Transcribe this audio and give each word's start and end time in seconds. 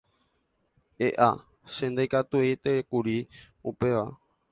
E'a, 1.07 1.29
che 1.73 1.85
ndaikuaaietékuri 1.89 3.17
upéva. 3.69 4.05